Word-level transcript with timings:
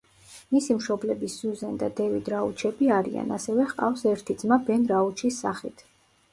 მისი 0.53 0.77
მშობლები 0.77 1.29
სიუზენ 1.33 1.75
და 1.83 1.89
დევიდ 1.99 2.33
რაუჩები 2.35 2.91
არიან, 2.97 3.37
ასევე 3.37 3.69
ჰყავს 3.75 4.07
ერთი 4.15 4.41
ძმა, 4.43 4.61
ბენ 4.71 4.91
რაუჩის 4.97 5.43
სახით. 5.47 5.89